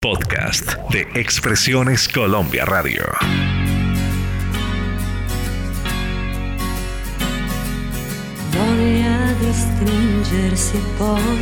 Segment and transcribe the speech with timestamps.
[0.00, 3.02] Podcast de Expresiones Colombia Radio.
[8.52, 11.38] Voglia di stringersi poi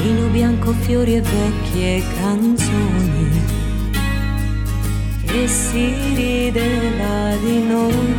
[0.00, 3.42] Vino bianco, fiori e vecchie canzoni.
[5.26, 8.14] E si rideva di noi.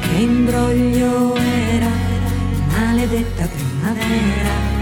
[0.00, 1.90] Che imbroglio era
[2.70, 4.77] maledetta primavera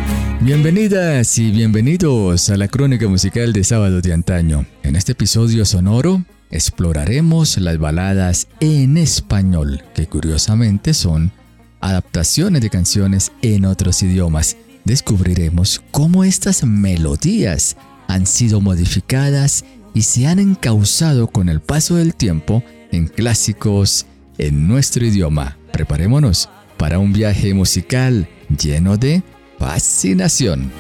[0.47, 4.65] Bienvenidas y bienvenidos a la crónica musical de sábado de antaño.
[4.85, 11.33] En este episodio sonoro exploraremos las baladas en español, que curiosamente son
[11.81, 14.57] adaptaciones de canciones en otros idiomas.
[14.85, 17.77] Descubriremos cómo estas melodías
[18.07, 24.07] han sido modificadas y se han encauzado con el paso del tiempo en clásicos
[24.39, 25.59] en nuestro idioma.
[25.73, 29.25] Preparémonos para un viaje musical lleno de
[29.59, 30.71] fascinación.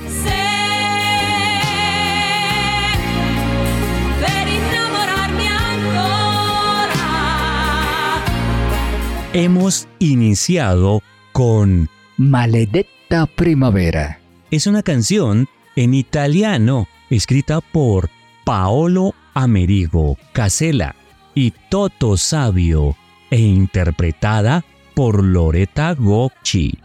[9.32, 14.18] Hemos iniciado con Maledetta Primavera.
[14.50, 18.08] Es una canción en italiano escrita por
[18.44, 20.94] Paolo Amerigo Casella
[21.34, 22.96] y Toto Sabio
[23.30, 26.78] e interpretada por Loretta Gocci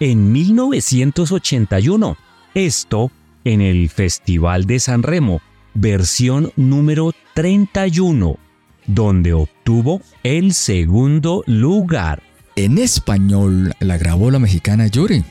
[0.00, 2.16] en 1981.
[2.54, 3.10] Esto
[3.44, 5.40] en el Festival de San Remo,
[5.74, 8.38] versión número 31,
[8.86, 12.22] donde obtuvo el segundo lugar.
[12.56, 15.24] En español la grabó la mexicana Yuri.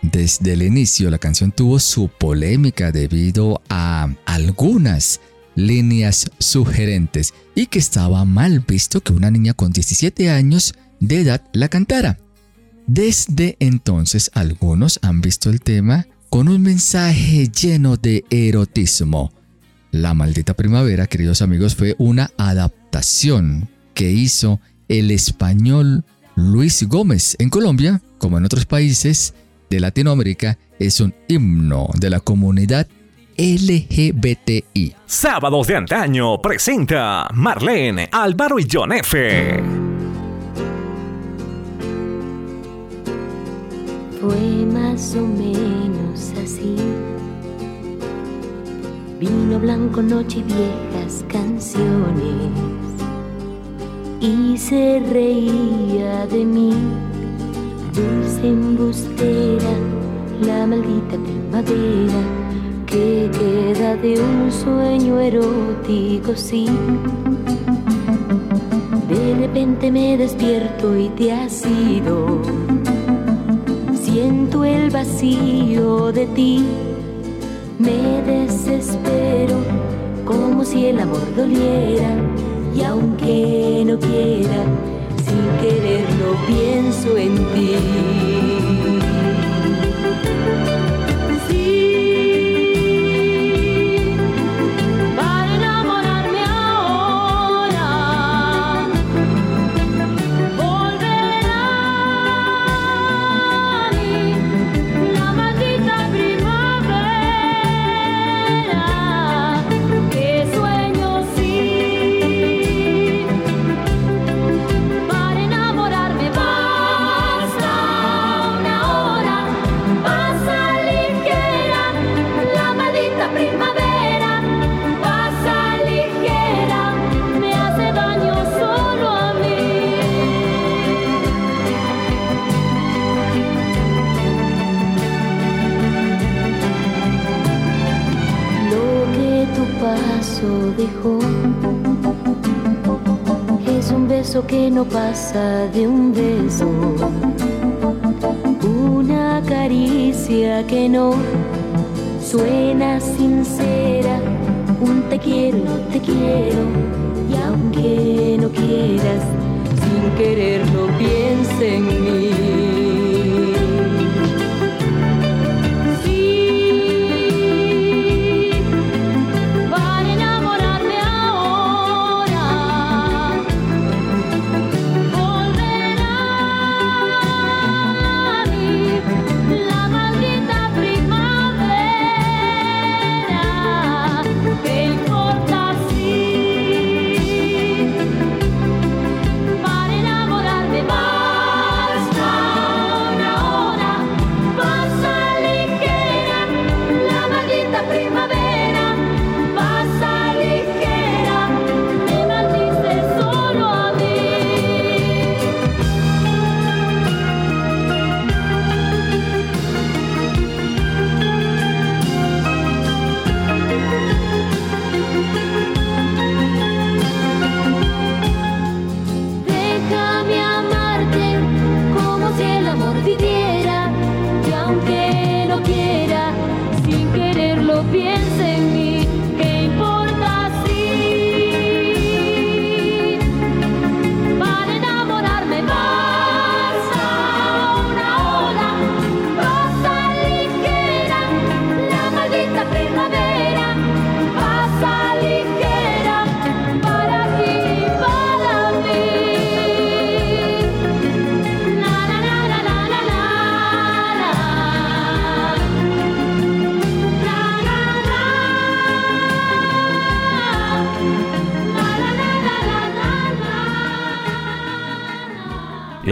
[0.00, 5.20] Desde el inicio la canción tuvo su polémica debido a algunas
[5.54, 11.42] líneas sugerentes y que estaba mal visto que una niña con 17 años de edad
[11.52, 12.18] la cantara.
[12.94, 19.32] Desde entonces algunos han visto el tema con un mensaje lleno de erotismo.
[19.92, 26.04] La maldita primavera, queridos amigos, fue una adaptación que hizo el español
[26.36, 27.34] Luis Gómez.
[27.38, 29.32] En Colombia, como en otros países
[29.70, 32.86] de Latinoamérica, es un himno de la comunidad
[33.38, 34.94] LGBTI.
[35.06, 39.91] Sábados de antaño presenta Marlene, Álvaro y John F.
[44.22, 46.76] Fue más o menos así.
[49.18, 52.52] Vino blanco, noche y viejas canciones.
[54.20, 56.72] Y se reía de mí,
[57.92, 59.74] dulce embustera,
[60.40, 62.22] la maldita primavera
[62.86, 66.66] que queda de un sueño erótico, sí.
[69.08, 72.71] De repente me despierto y te has ido
[74.12, 76.62] siento el vacío de ti,
[77.78, 79.56] me desespero
[80.26, 82.10] como si el amor doliera
[82.74, 84.64] y aunque no quiera,
[85.24, 88.11] sin quererlo pienso en ti.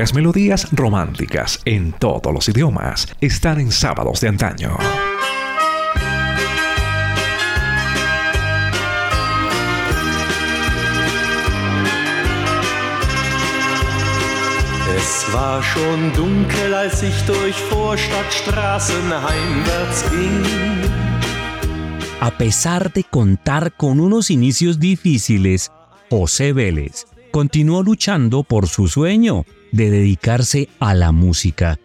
[0.01, 4.79] Las melodías románticas en todos los idiomas están en sábados de antaño.
[14.97, 20.43] Es war schon dunkel, als ich durch Vorstadtstraßen heimwärts ging.
[22.23, 25.71] A pesar de contar con unos inicios difíciles,
[26.09, 31.79] José Vélez continuó luchando por su sueño de dedicarse a la música,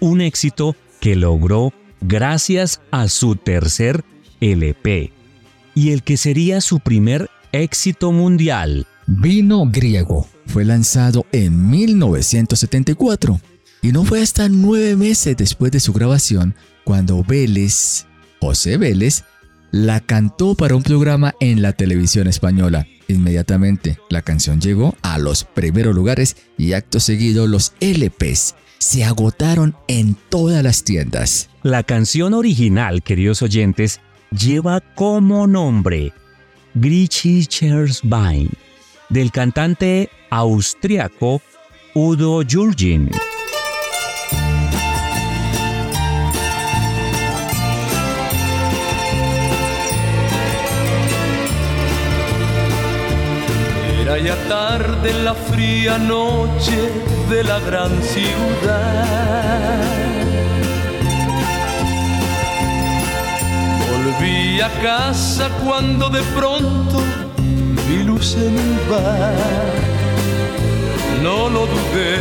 [0.00, 4.04] un éxito que logró gracias a su tercer
[4.40, 5.12] LP
[5.74, 8.86] y el que sería su primer éxito mundial.
[9.06, 13.40] Vino griego fue lanzado en 1974
[13.82, 16.54] y no fue hasta nueve meses después de su grabación
[16.84, 18.06] cuando Vélez,
[18.40, 19.24] José Vélez,
[19.70, 22.86] la cantó para un programa en la televisión española.
[23.08, 29.76] Inmediatamente la canción llegó a los primeros lugares y acto seguido los LPs se agotaron
[29.88, 31.50] en todas las tiendas.
[31.62, 34.00] La canción original, queridos oyentes,
[34.30, 36.12] lleva como nombre
[36.74, 38.50] Griechisches Bein,
[39.08, 41.42] del cantante austriaco
[41.94, 43.10] Udo Jürgen.
[54.08, 56.78] Era ya tarde en la fría noche
[57.28, 59.84] de la gran ciudad.
[63.86, 67.02] Volví a casa cuando de pronto
[67.86, 69.74] vi luz en un bar.
[71.22, 72.16] No lo dudé,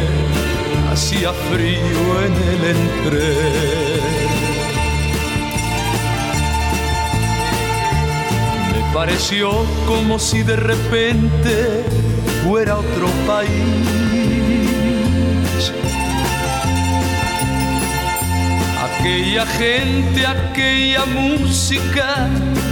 [0.91, 4.26] hacía frío en el entreno.
[8.93, 9.51] Pareció
[9.85, 11.83] como si de repente
[12.43, 13.49] fuera otro país.
[18.83, 22.27] Aquella gente, aquella música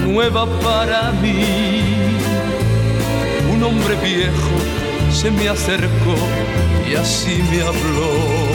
[0.06, 1.82] nueva para mí.
[3.54, 4.56] Un hombre viejo
[5.12, 6.16] se me acercó
[6.90, 8.55] y así me habló.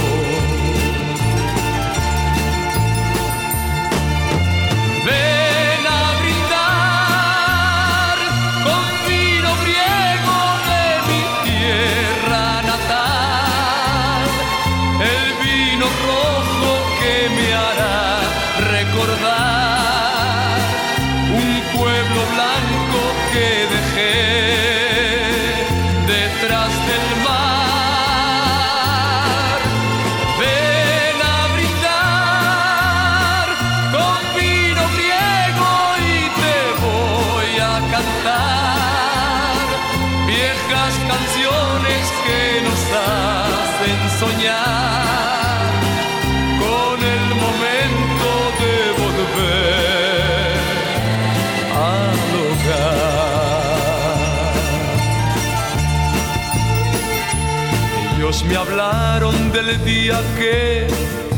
[58.47, 60.87] Me hablaron del día que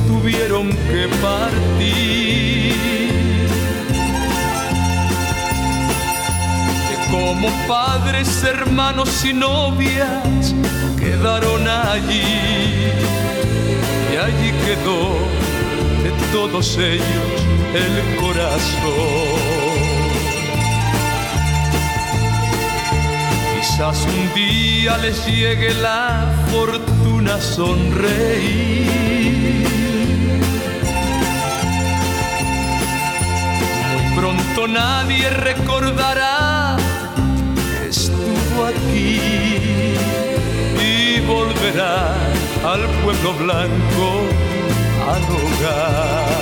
[0.07, 2.75] tuvieron que partir.
[6.89, 10.55] Que como padres, hermanos y novias
[10.99, 12.21] quedaron allí.
[14.13, 15.17] Y allí quedó
[16.05, 17.39] de todos ellos
[17.75, 19.62] el corazón.
[23.83, 28.87] Quizás un día les llegue la fortuna sonreír.
[33.91, 36.77] Muy pronto nadie recordará
[37.57, 39.21] que estuvo aquí
[40.81, 42.15] y volverá
[42.65, 44.09] al pueblo blanco
[45.13, 46.42] al hogar.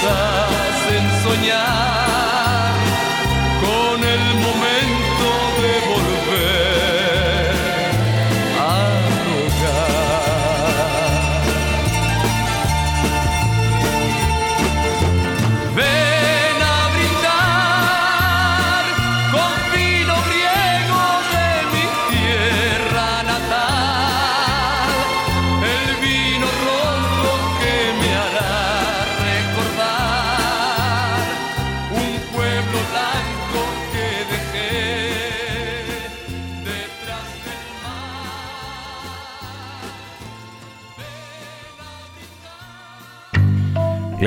[0.00, 0.48] さ
[0.88, 2.07] 戦争にゃ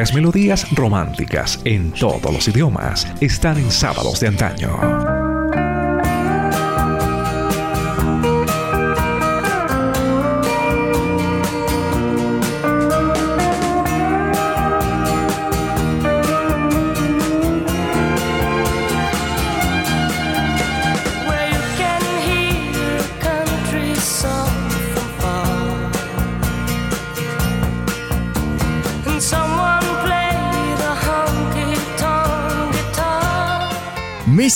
[0.01, 5.10] Las melodías románticas en todos los idiomas están en sábados de antaño.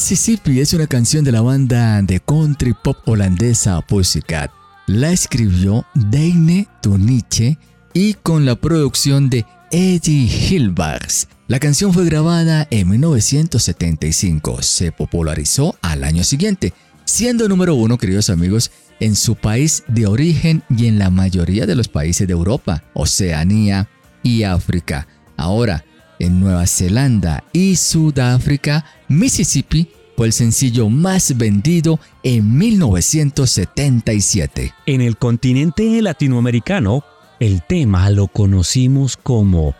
[0.05, 4.51] Mississippi es una canción de la banda de country pop holandesa Pussycat.
[4.85, 7.57] La escribió Deine Tuniche
[7.91, 11.27] y con la producción de Eddie Hilbars.
[11.47, 14.61] La canción fue grabada en 1975.
[14.61, 16.71] Se popularizó al año siguiente,
[17.05, 18.69] siendo número uno, queridos amigos,
[18.99, 23.89] en su país de origen y en la mayoría de los países de Europa, Oceanía
[24.21, 25.07] y África.
[25.35, 25.83] Ahora,
[26.19, 34.73] en Nueva Zelanda y Sudáfrica, Mississippi fue el sencillo más vendido en 1977.
[34.85, 37.03] En el continente latinoamericano,
[37.39, 39.75] el tema lo conocimos como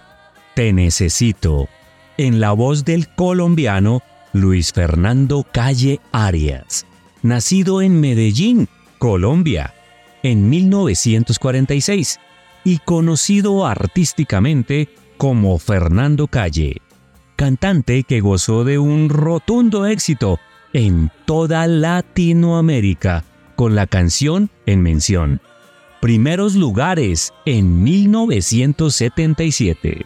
[0.56, 1.70] Te Necesito,
[2.18, 6.86] en la voz del colombiano Luis Fernando Calle Arias,
[7.22, 8.68] nacido en Medellín,
[9.00, 9.74] Colombia,
[10.24, 12.20] en 1946
[12.66, 16.82] y conocido artísticamente como Fernando Calle,
[17.36, 20.40] cantante que gozó de un rotundo éxito
[20.74, 25.42] en toda Latinoamérica con la canción en mención.
[26.02, 30.06] Primeros lugares en 1977.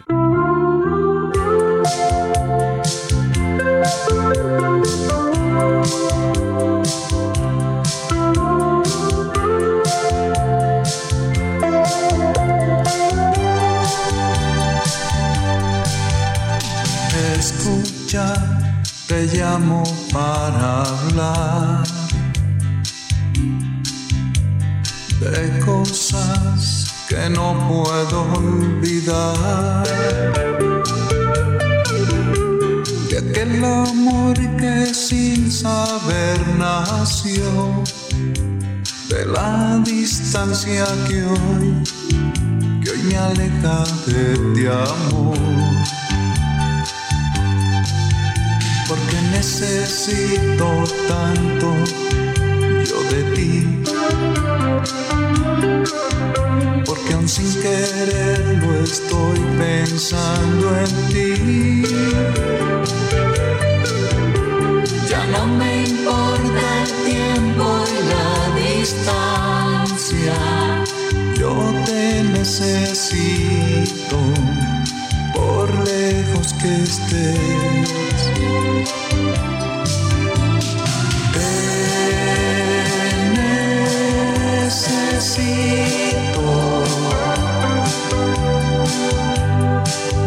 [19.33, 21.83] Llamo para hablar
[25.19, 29.83] de cosas que no puedo olvidar.
[33.09, 37.83] De aquel amor que sin saber nació,
[39.09, 41.83] de la distancia que hoy,
[42.83, 45.98] que hoy me aleja de ti amor.
[49.39, 50.67] Necesito
[51.07, 51.67] tanto
[52.89, 53.53] yo de ti.
[56.85, 61.83] Porque aún sin quererlo estoy pensando en ti.
[65.09, 68.31] Ya no me importa el tiempo y la
[68.65, 70.37] distancia.
[71.39, 71.53] Yo
[71.85, 74.17] te necesito
[75.33, 77.99] por lejos que estés.
[85.19, 86.47] Necesito.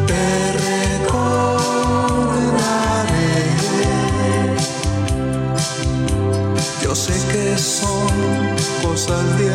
[0.07, 1.33] Te recordaré.
[6.83, 8.09] Yo sé que son
[8.83, 9.52] cosas de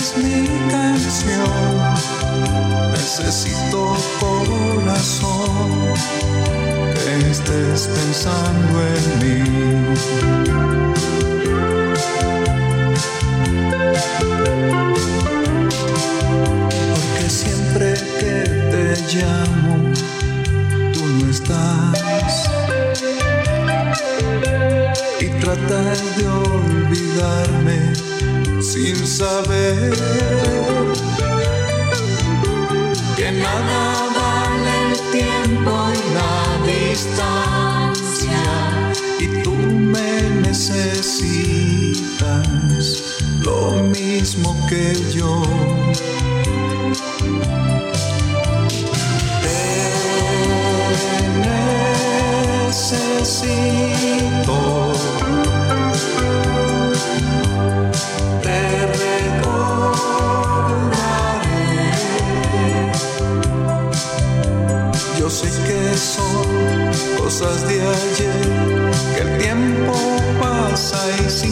[0.00, 1.90] es mi canción.
[2.92, 5.70] Necesito corazón
[6.94, 9.38] que estés pensando en mí.
[16.92, 18.36] Porque siempre que
[18.72, 19.92] te llamo,
[20.94, 22.34] tú no estás.
[25.20, 28.10] Y tratar de olvidarme
[28.72, 29.90] sin saber
[33.16, 33.82] que nada
[34.14, 36.36] vale el tiempo y la
[36.72, 38.44] distancia
[39.18, 40.10] y tú me
[40.46, 40.86] necesitas
[43.40, 45.42] lo mismo que yo.
[67.30, 69.94] Cosas de ayer, que el tiempo
[70.40, 71.49] pasa y sin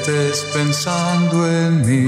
[0.00, 2.06] estés pensando en mí.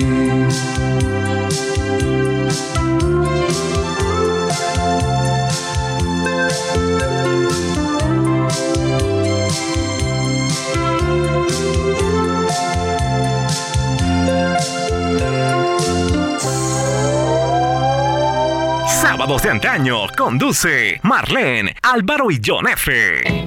[18.87, 23.42] Sábados de antaño conduce Marlene, Álvaro y John F.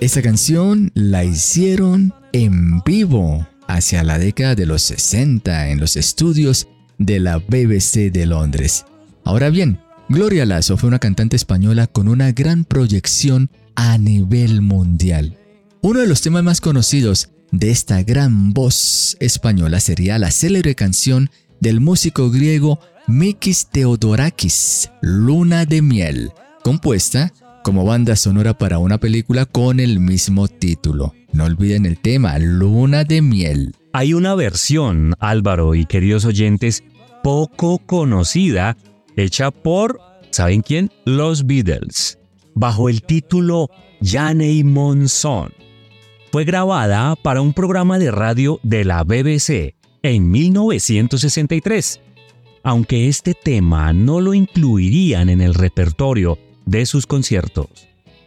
[0.00, 6.66] Esta canción la hicieron en vivo hacia la década de los 60 en los estudios
[6.98, 8.84] de la BBC de Londres.
[9.22, 9.78] Ahora bien,
[10.08, 15.38] Gloria Lasso fue una cantante española con una gran proyección a nivel mundial.
[15.80, 21.30] Uno de los temas más conocidos de esta gran voz española sería la célebre canción
[21.60, 22.80] del músico griego
[23.12, 26.32] Mikis Theodorakis, Luna de Miel,
[26.64, 27.30] compuesta
[27.62, 31.12] como banda sonora para una película con el mismo título.
[31.30, 33.74] No olviden el tema, Luna de Miel.
[33.92, 36.84] Hay una versión, Álvaro y queridos oyentes,
[37.22, 38.78] poco conocida,
[39.14, 40.90] hecha por, ¿saben quién?
[41.04, 42.18] Los Beatles,
[42.54, 43.68] bajo el título
[44.00, 45.52] Janey Monson.
[46.32, 52.01] Fue grabada para un programa de radio de la BBC en 1963.
[52.62, 57.68] Aunque este tema no lo incluirían en el repertorio de sus conciertos.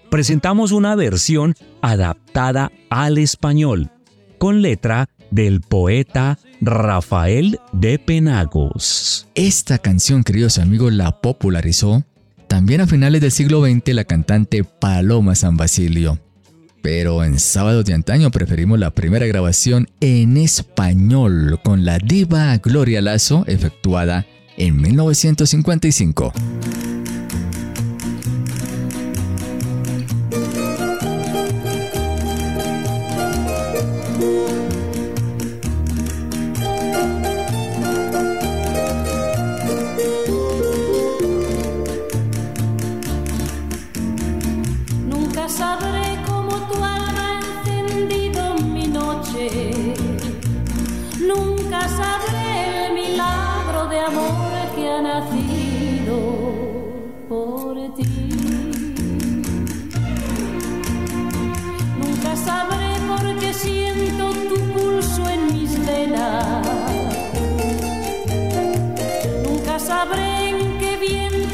[0.10, 3.92] Presentamos una versión adaptada al español,
[4.38, 9.28] con letra del poeta Rafael de Penagos.
[9.36, 12.04] Esta canción, queridos amigos, la popularizó
[12.48, 16.20] también a finales del siglo XX la cantante Paloma San Basilio.
[16.86, 23.02] Pero en sábados de antaño preferimos la primera grabación en español con la diva Gloria
[23.02, 26.32] Lazo efectuada en 1955.
[62.36, 66.68] Sabré por qué siento tu pulso en mis venas.
[69.44, 71.45] Nunca sabré en qué viento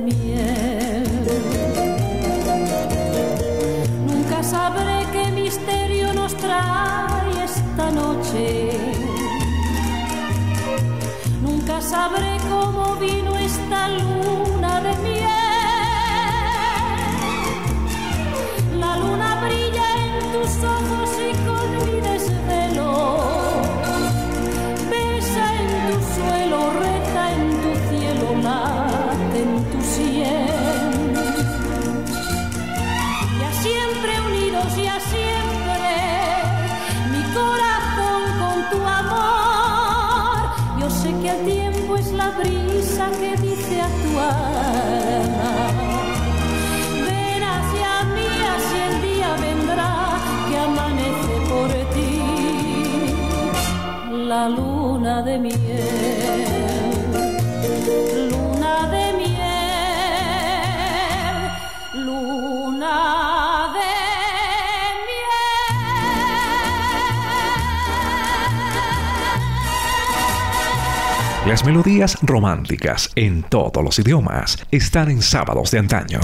[0.00, 1.04] miel.
[4.06, 8.70] Nunca sabré qué misterio nos trae esta noche.
[11.42, 13.33] Nunca sabré cómo vino
[43.12, 43.88] que dice a.
[47.06, 49.92] Ven hacia mí, así el día vendrá
[50.48, 52.12] que amanece por ti.
[54.28, 56.53] La luna de miel,
[71.54, 76.18] Las melodías románticas en todos los idiomas están en sábados de antaño.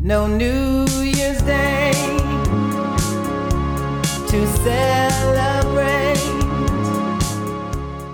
[0.00, 1.92] No New Year's Day
[4.26, 6.18] to celebrate.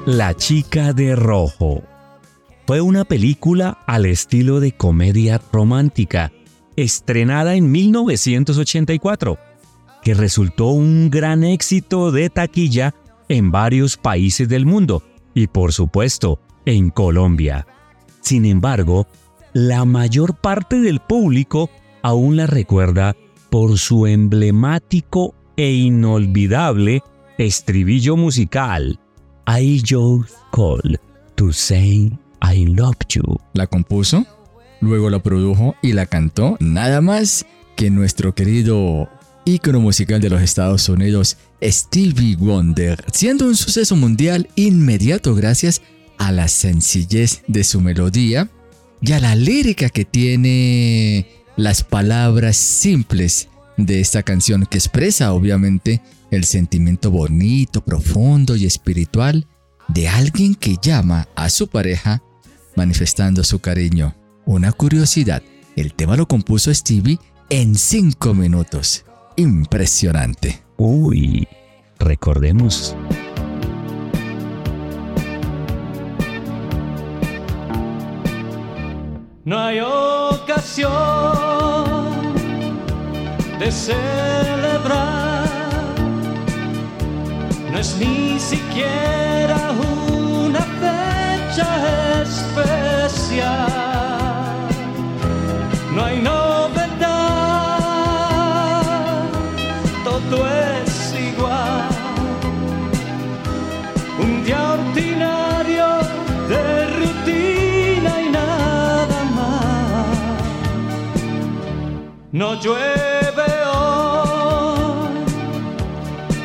[0.05, 1.83] La chica de rojo.
[2.67, 6.33] Fue una película al estilo de comedia romántica,
[6.77, 9.52] estrenada en 1984,
[10.03, 12.95] que resultó un gran éxito de taquilla
[13.29, 15.03] en varios países del mundo
[15.35, 17.67] y por supuesto en Colombia.
[18.21, 19.07] Sin embargo,
[19.53, 21.71] la mayor parte del público
[22.03, 23.17] aún la recuerda
[23.51, 27.03] por su emblemático e inolvidable
[27.39, 28.99] estribillo musical
[29.47, 30.81] I just call
[31.35, 32.11] to say
[32.41, 33.23] I love you.
[33.55, 34.25] La compuso,
[34.81, 39.09] luego la produjo y la cantó nada más que nuestro querido
[39.45, 45.83] ícono musical de los Estados Unidos, Stevie Wonder, siendo un suceso mundial inmediato gracias
[46.19, 48.51] a la sencillez de su melodía
[49.01, 51.27] y a la lírica que tiene
[51.57, 59.47] las palabras simples de esta canción que expresa obviamente el sentimiento bonito, profundo y espiritual
[59.89, 62.23] de alguien que llama a su pareja
[62.77, 64.15] manifestando su cariño.
[64.47, 65.43] Una curiosidad,
[65.77, 67.19] el tema lo compuso Stevie
[67.51, 69.05] en 5 minutos.
[69.37, 70.63] Impresionante.
[70.77, 71.49] Uy,
[71.99, 72.95] recordemos.
[79.45, 80.93] No hay ocasión
[83.59, 85.49] de celebrar,
[87.73, 89.73] no es ni siquiera
[90.13, 93.82] una fecha especial.
[112.33, 115.25] No llueve hoy,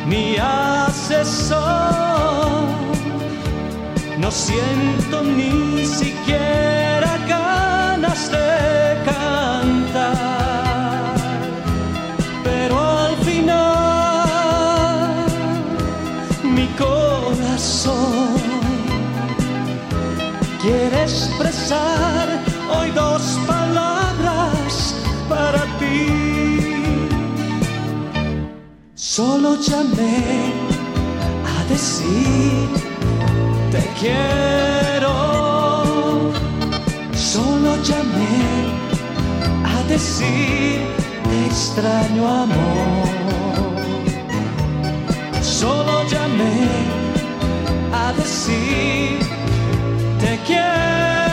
[0.06, 1.24] ni hace.
[4.18, 10.18] No siento ni siquiera ganas de cantar.
[12.44, 14.36] Pero al final,
[16.44, 18.36] mi corazón
[20.62, 22.44] quiere expresar
[22.78, 24.57] hoy dos palabras
[25.52, 25.78] para.
[29.18, 30.54] Solo llamé
[31.44, 32.70] a decir
[33.72, 35.14] te quiero.
[37.14, 38.38] Solo llamé
[39.66, 40.82] a decir
[41.24, 43.08] te extraño amor.
[45.42, 46.68] Solo llamé
[47.92, 49.20] a decir
[50.20, 51.27] te quiero.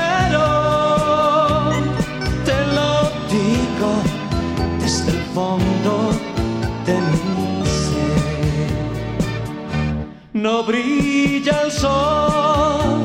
[10.45, 13.01] No brilla el sol,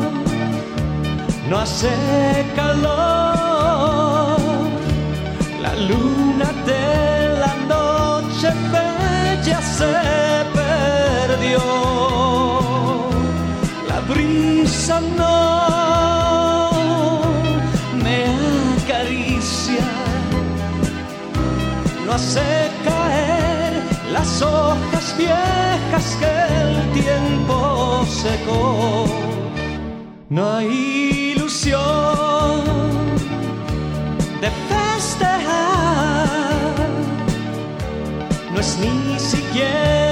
[1.48, 1.90] no hace
[2.54, 4.38] calor.
[5.62, 9.94] La luna de la noche bella se
[10.60, 11.64] perdió.
[13.88, 16.52] La brisa no
[18.04, 18.20] me
[18.84, 19.88] acaricia,
[22.06, 25.79] no hace caer las hojas viejas
[26.20, 26.26] que
[26.62, 29.06] el tiempo secó.
[30.30, 32.62] No hay ilusión
[34.42, 36.28] de festejar,
[38.54, 40.09] no es ni siquiera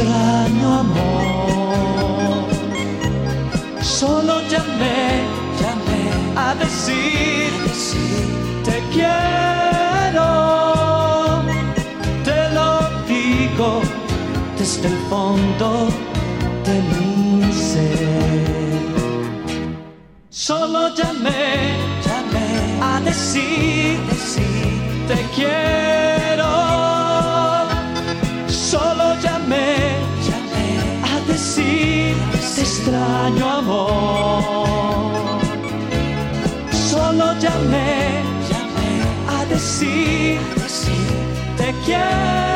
[0.00, 2.44] extraño amor.
[3.82, 5.26] Solo llamé,
[5.60, 6.04] llamé
[6.36, 7.50] a decir,
[8.64, 10.28] te quiero.
[12.24, 12.70] Te lo
[13.06, 13.82] digo
[14.58, 15.88] desde el fondo
[16.64, 18.80] de mi ser.
[20.30, 22.48] Solo llamé, llamé
[22.82, 23.98] a decir,
[25.08, 25.79] te quiero.
[32.80, 34.42] Extraño amor.
[36.72, 38.92] Solo llamé, llamé
[39.28, 40.40] a decir,
[41.56, 42.49] te quiero.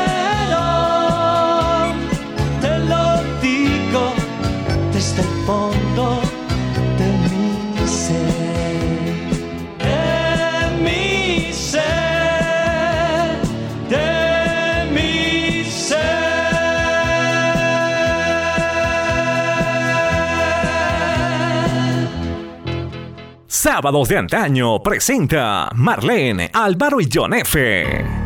[23.64, 28.23] Sábados de antaño presenta Marlene, Álvaro y John F.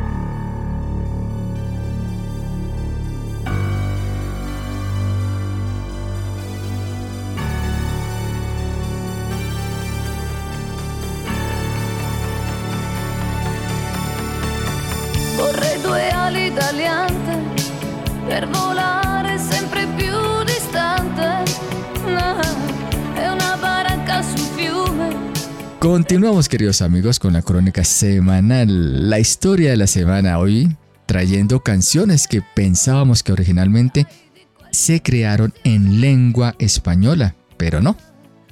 [26.08, 32.26] Continuamos queridos amigos con la crónica semanal, la historia de la semana hoy, trayendo canciones
[32.26, 34.06] que pensábamos que originalmente
[34.70, 37.94] se crearon en lengua española, pero no,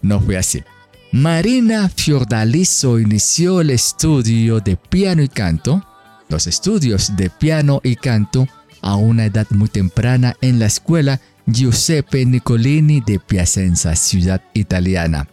[0.03, 0.65] no fue así.
[1.13, 5.83] Marina Fiordaliso inició el estudio de piano y canto,
[6.29, 8.47] los estudios de piano y canto
[8.83, 15.27] a una edad muy temprana en la escuela Giuseppe Nicolini de Piacenza, ciudad italiana.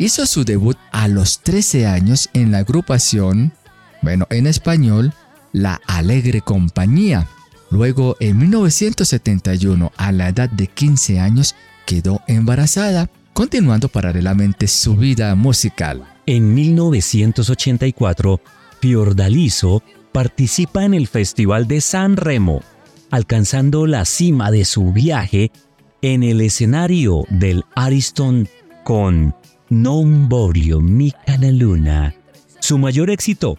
[0.00, 3.52] Hizo su debut a los 13 años en la agrupación,
[4.00, 5.12] bueno, en español,
[5.52, 7.28] La Alegre Compañía.
[7.70, 15.34] Luego, en 1971, a la edad de 15 años, quedó embarazada, continuando paralelamente su vida
[15.34, 16.08] musical.
[16.24, 18.40] En 1984,
[18.80, 19.82] Fiordaliso
[20.12, 22.62] participa en el Festival de San Remo,
[23.10, 25.52] alcanzando la cima de su viaje
[26.00, 28.48] en el escenario del Ariston
[28.82, 29.34] con
[29.70, 32.12] Non voglio mica la luna,
[32.58, 33.56] su mayor éxito,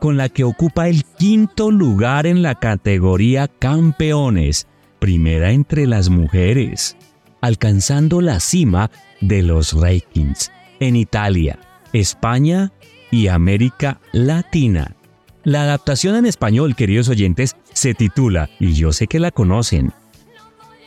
[0.00, 4.66] con la que ocupa el quinto lugar en la categoría Campeones,
[4.98, 6.96] primera entre las mujeres,
[7.40, 11.60] alcanzando la cima de los rankings en Italia,
[11.92, 12.72] España
[13.12, 14.96] y América Latina.
[15.44, 19.92] La adaptación en español, queridos oyentes, se titula, y yo sé que la conocen,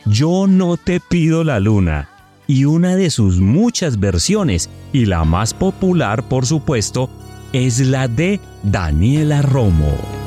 [0.04, 2.10] Yo no te pido la luna,
[2.46, 7.10] y una de sus muchas versiones, y la más popular, por supuesto,
[7.52, 10.25] es la de Daniela Romo.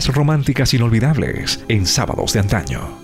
[0.00, 3.01] Románticas inolvidables en sábados de antaño.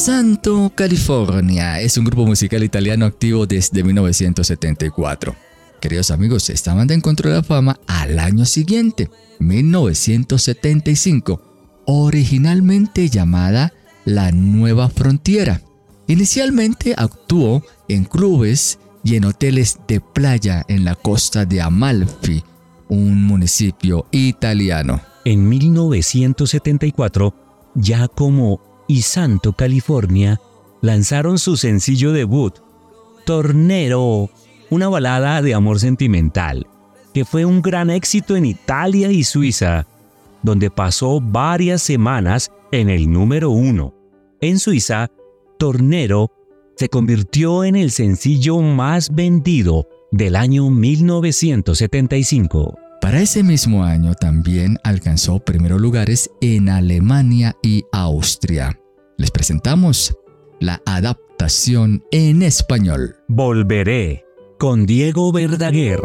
[0.00, 5.36] Santo California es un grupo musical italiano activo desde 1974.
[5.78, 13.74] Queridos amigos, esta banda encontró la fama al año siguiente, 1975, originalmente llamada
[14.06, 15.60] La Nueva Frontiera.
[16.06, 22.42] Inicialmente actuó en clubes y en hoteles de playa en la costa de Amalfi,
[22.88, 25.02] un municipio italiano.
[25.26, 27.34] En 1974,
[27.74, 30.40] ya como y Santo California,
[30.80, 32.56] lanzaron su sencillo debut,
[33.24, 34.30] Tornero,
[34.68, 36.66] una balada de amor sentimental,
[37.14, 39.86] que fue un gran éxito en Italia y Suiza,
[40.42, 43.94] donde pasó varias semanas en el número uno.
[44.40, 45.06] En Suiza,
[45.56, 46.32] Tornero
[46.74, 52.89] se convirtió en el sencillo más vendido del año 1975.
[53.00, 58.78] Para ese mismo año también alcanzó primeros lugares en Alemania y Austria.
[59.16, 60.14] Les presentamos
[60.60, 63.16] la adaptación en español.
[63.26, 64.24] Volveré
[64.58, 66.00] con Diego Verdaguer.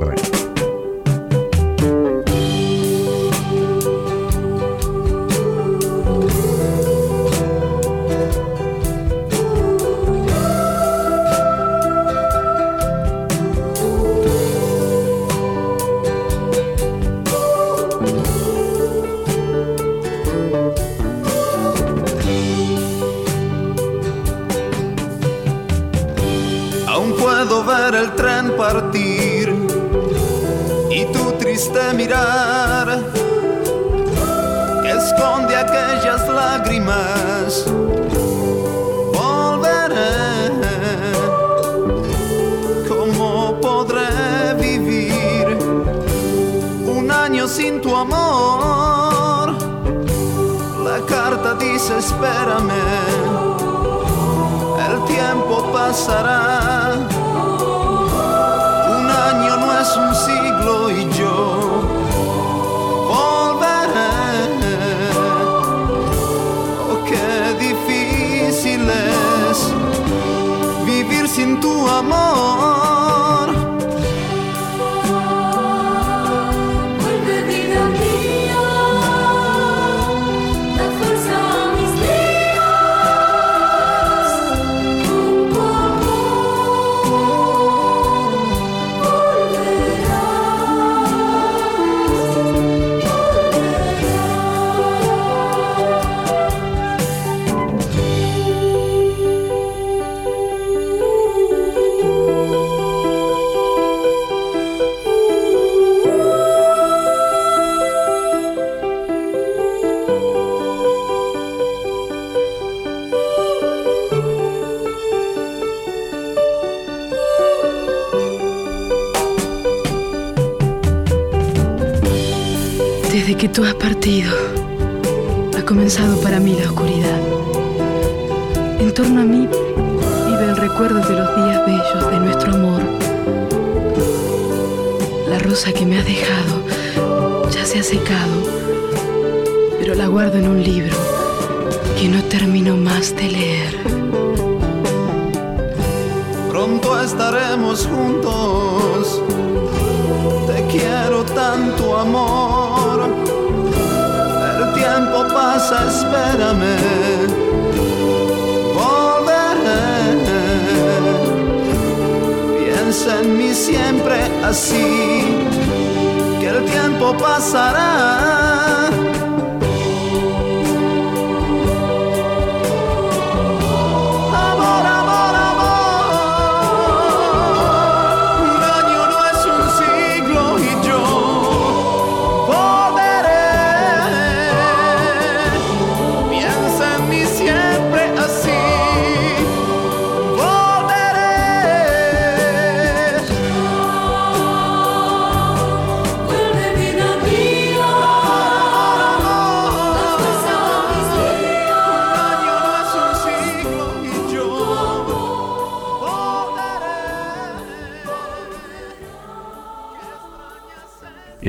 [167.06, 167.95] El tiempo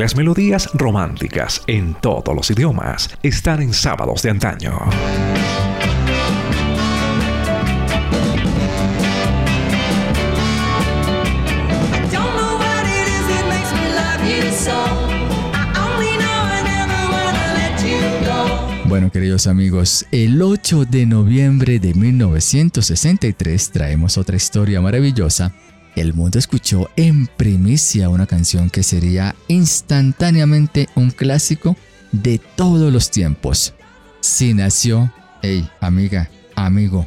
[0.07, 4.79] Las melodías románticas en todos los idiomas están en sábados de antaño.
[18.85, 25.53] Bueno, queridos amigos, el 8 de noviembre de 1963 traemos otra historia maravillosa.
[25.97, 31.75] El mundo escuchó en primicia una canción que sería instantáneamente un clásico
[32.13, 33.73] de todos los tiempos.
[34.21, 35.11] Si nació,
[35.43, 37.07] hey, amiga, amigo,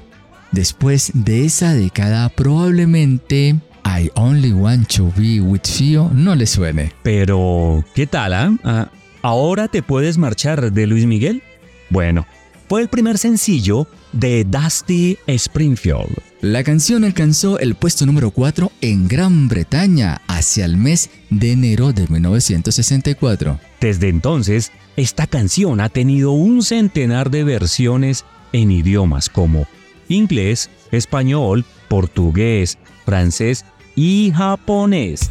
[0.52, 6.92] después de esa década probablemente I Only Want to Be With You no le suene.
[7.04, 8.34] Pero, ¿qué tal?
[8.64, 8.90] Ah,
[9.22, 11.44] ¿Ahora te puedes marchar de Luis Miguel?
[11.92, 12.26] Bueno,
[12.68, 16.18] fue el primer sencillo de Dusty Springfield.
[16.41, 21.91] La canción alcanzó el puesto número 4 en Gran Bretaña hacia el mes de enero
[21.91, 23.60] de 1964.
[23.82, 29.68] Desde entonces, esta canción ha tenido un centenar de versiones en idiomas como
[30.07, 35.30] inglés, español, portugués, francés y japonés.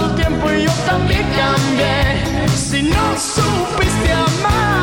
[0.00, 2.48] El tiempo y yo también cambié.
[2.54, 4.75] Si no supiste amar,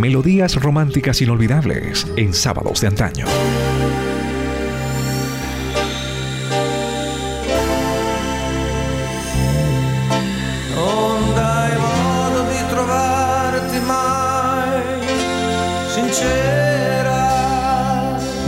[0.00, 3.26] Melodías románticas inolvidables en sábados de antaño.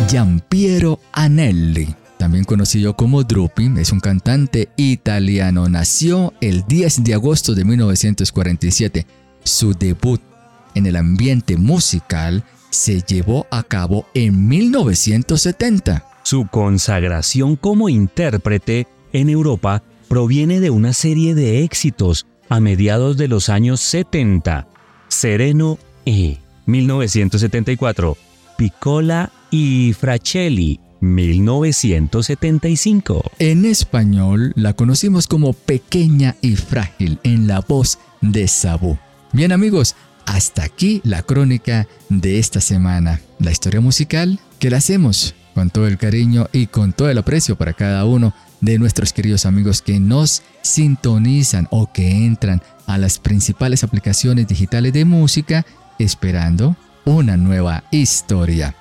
[0.09, 5.69] Giampiero Anelli, también conocido como Drupi, es un cantante italiano.
[5.69, 9.07] Nació el 10 de agosto de 1947.
[9.45, 10.32] Su debut
[10.75, 16.07] en el ambiente musical se llevó a cabo en 1970.
[16.23, 23.27] Su consagración como intérprete en Europa proviene de una serie de éxitos a mediados de
[23.29, 24.69] los años 70.
[25.09, 28.17] Sereno E, 1974.
[28.57, 33.23] Piccola y Fracelli, 1975.
[33.39, 38.99] En español la conocimos como Pequeña y Frágil en la voz de Sabu.
[39.33, 39.95] Bien amigos,
[40.27, 43.21] hasta aquí la crónica de esta semana.
[43.39, 47.57] La historia musical que la hacemos con todo el cariño y con todo el aprecio
[47.57, 53.19] para cada uno de nuestros queridos amigos que nos sintonizan o que entran a las
[53.19, 55.67] principales aplicaciones digitales de música
[55.99, 58.75] esperando una nueva historia.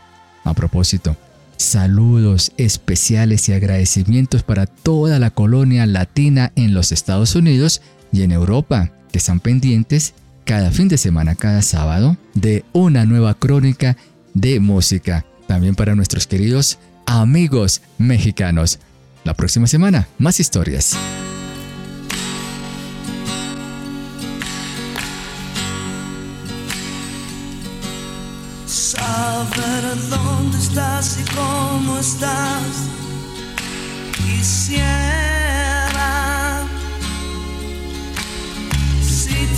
[0.44, 1.18] A propósito,
[1.58, 7.82] saludos especiales y agradecimientos para toda la colonia latina en los Estados Unidos
[8.12, 10.14] y en Europa, que están pendientes
[10.46, 13.98] cada fin de semana, cada sábado, de una nueva crónica
[14.34, 15.26] de música.
[15.48, 18.80] También para nuestros queridos amigos mexicanos.
[19.24, 20.96] La próxima semana, más historias.
[30.10, 32.88] Dónde estás y cómo estás.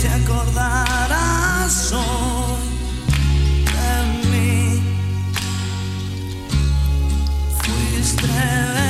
[0.04, 2.62] Te acordaras hoy
[3.74, 3.92] de
[4.30, 4.58] mí.
[7.62, 8.28] Fuiste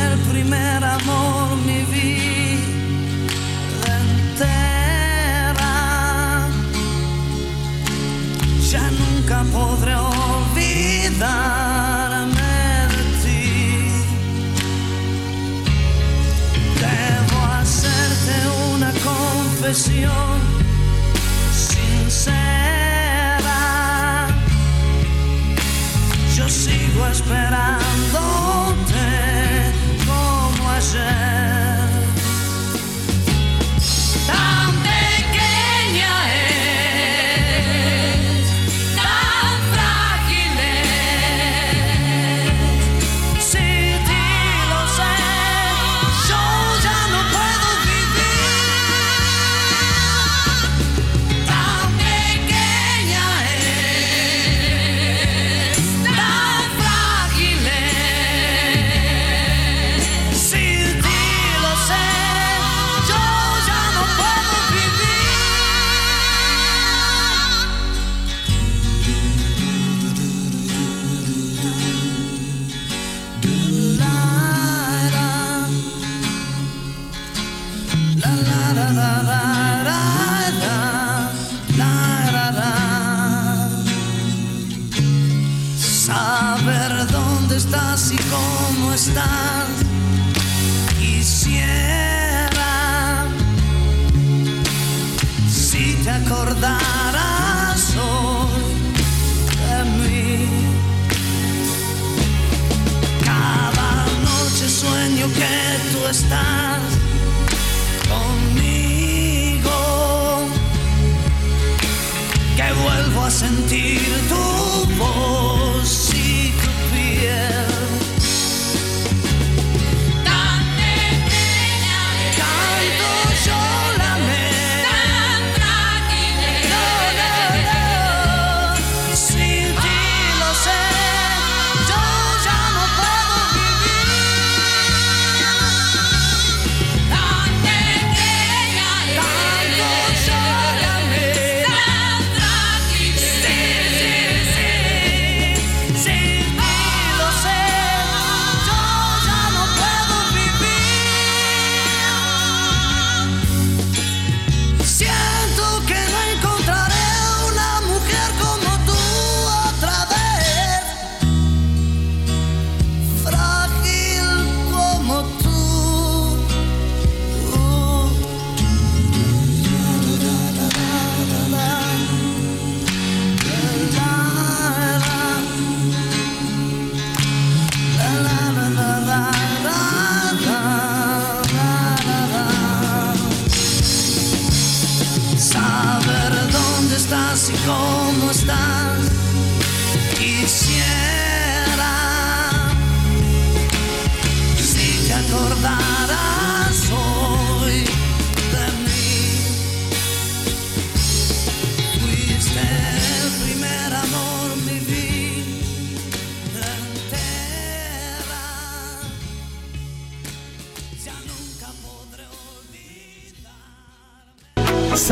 [0.06, 5.74] el primer amor, mi vida entera.
[8.70, 10.74] Ya nunca podré olvidarme.
[16.80, 18.34] Debo hacerte
[18.74, 20.33] una confesión